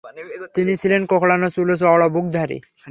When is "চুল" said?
1.55-1.67